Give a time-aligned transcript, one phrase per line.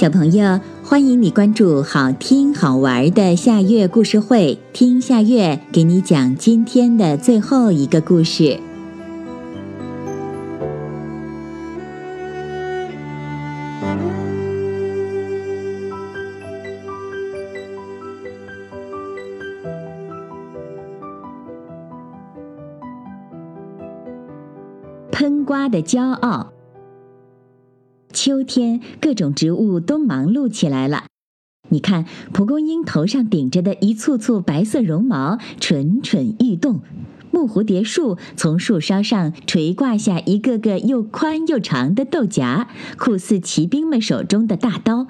[0.00, 8.58] 小朋友，欢迎你关注好听好玩的夏月故事会，听夏月给你讲今天的最后一个故事。
[25.12, 26.50] 喷瓜的骄傲。
[28.12, 31.04] 秋天，各种植物都忙碌起来了。
[31.68, 36.80] 你看，蒲公英头上顶着的一簇簇白色绒毛蠢蠢欲动；
[37.30, 42.66] 木蝴蝶树从树梢上垂挂下一个个又宽又长的豆荚，
[42.98, 45.06] 酷似骑兵们手中的大刀；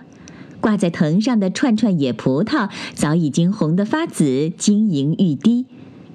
[0.60, 5.64] 挂在藤上的串串野葡萄早已经红得发紫，晶莹欲滴。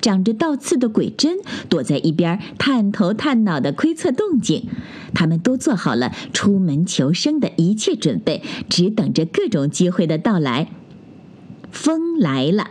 [0.05, 4.68] 长着倒刺的鬼针躲在一边，探头探脑的窥测动静。
[5.16, 10.70] 他们都做好了出门求生的一切准备，只等着各种机会的到来。
[11.71, 12.68] 风来了，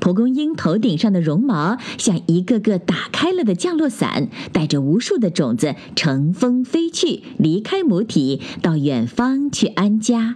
[0.00, 10.34] 蒲公英头顶上的绒毛像一个个打开了的降落伞，带着无数的种子乘风飞去，离开母体，到远方去安家。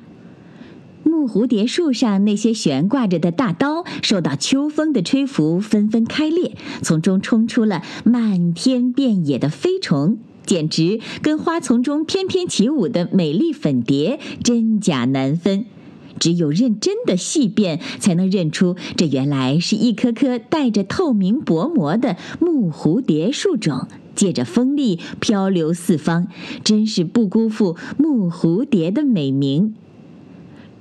[1.23, 15.65] 木蝴蝶树上那些悬挂着的大刀，受到秋风的吹拂，纷纷开裂，从中冲出了漫天遍野的飞虫，简直跟花丛中翩翩起舞的美丽粉蝶真假难分。
[16.19, 26.27] 只有认真的细辨，才能认出这原来是一颗颗带着透明薄膜的木蝴蝶树种，借着风力漂流四方，
[26.65, 29.77] 真是不辜负木蝴蝶的美名。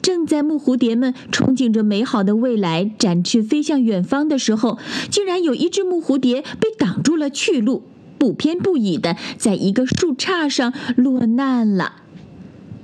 [0.02, 7.84] 正在木蝴蝶们憧憬着美好的未来，展翅飞向远方的时候，竟然有一只木蝴蝶被挡住了去路，
[8.18, 11.94] 不偏不倚的在一个树杈上落难了。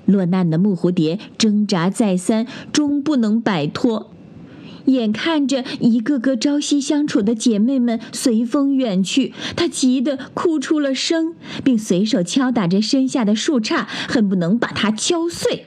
[0.06, 4.12] 落难的木蝴蝶挣扎再三，终不能摆脱。
[4.86, 15.66] 眼看着一个个朝夕相处的姐妹们随风远去，她急得哭出了声，并随手敲打着身下的树杈，恨不能把它敲碎。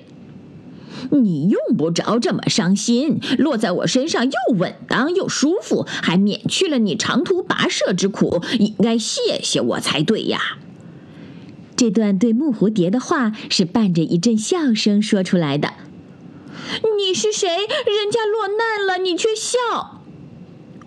[1.10, 10.58] 你用不着这么伤心，落在我身上又稳当又舒服，还免去了你长途跋涉之苦，应该谢谢我才对呀。
[11.76, 15.72] 这段对木蝴蝶的话是伴着一阵笑声说出来的。
[16.98, 17.48] 你是谁？
[17.48, 20.02] 人家落难了，你却笑。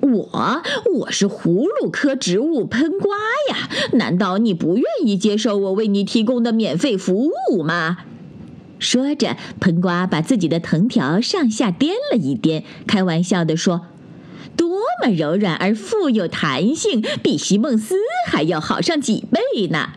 [0.02, 0.62] 我，
[1.00, 3.16] 我是葫芦科植物喷瓜
[3.50, 3.70] 呀。
[3.94, 8.00] 难道你不愿意接受我为你提供的免费服务吗？
[8.80, 13.88] 说着，喷瓜把自己的藤条上下颠了一颠，开玩笑地说
[14.58, 17.96] ：“多么柔软而富有弹性，比席梦思
[18.28, 19.90] 还要好上几倍呢！”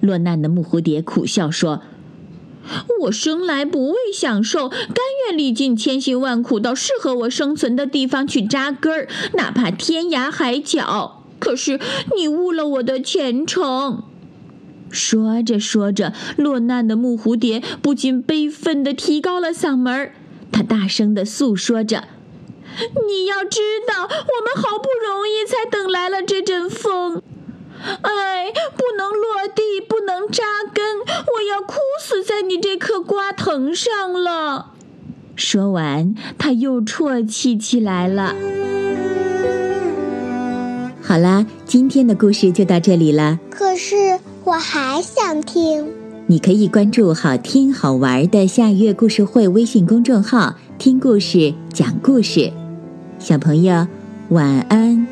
[0.00, 1.82] 落难的木蝴蝶苦笑说
[3.02, 4.96] ：“我生来不为享受，甘
[5.26, 11.24] 愿历尽千辛万苦到适合我生存的地方去扎根儿，哪怕天涯海角。
[11.38, 11.80] 可是
[12.16, 14.04] 你误了我的前程。”
[14.90, 20.12] 说着说着，落难的木蝴蝶不禁悲愤地提高了嗓门儿，
[20.50, 22.04] 他大声地诉说着
[23.06, 27.20] ：“你要知道，我们好不容易才等来了这阵风，
[28.02, 34.72] 哎，不能落地，不能扎根，我要哭死在你这棵瓜藤上了。”
[35.36, 38.34] 说完，他又啜泣起来了。
[41.02, 43.38] 好啦，今天的故事就到这里了。
[43.50, 44.18] 可是。
[44.46, 45.88] 我还想听，
[46.28, 52.52] 你可以关注“好听好玩的下月故事会”微信公众号，听故事，讲故事。
[53.18, 53.88] 小朋友，
[54.28, 55.04] 晚安。